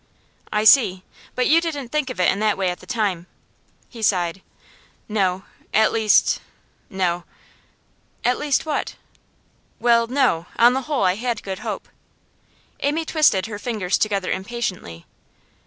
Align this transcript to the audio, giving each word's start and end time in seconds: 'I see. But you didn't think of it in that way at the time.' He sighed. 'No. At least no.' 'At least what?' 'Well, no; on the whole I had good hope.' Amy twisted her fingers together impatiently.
'I 0.51 0.63
see. 0.63 1.03
But 1.35 1.45
you 1.45 1.61
didn't 1.61 1.89
think 1.89 2.09
of 2.09 2.19
it 2.19 2.31
in 2.31 2.39
that 2.39 2.57
way 2.57 2.71
at 2.71 2.79
the 2.79 2.87
time.' 2.87 3.27
He 3.87 4.01
sighed. 4.01 4.41
'No. 5.07 5.43
At 5.75 5.91
least 5.93 6.41
no.' 6.89 7.23
'At 8.25 8.39
least 8.39 8.65
what?' 8.65 8.95
'Well, 9.79 10.07
no; 10.07 10.47
on 10.57 10.73
the 10.73 10.81
whole 10.89 11.03
I 11.03 11.13
had 11.13 11.43
good 11.43 11.59
hope.' 11.59 11.87
Amy 12.79 13.05
twisted 13.05 13.45
her 13.45 13.59
fingers 13.59 13.99
together 13.99 14.31
impatiently. 14.31 15.05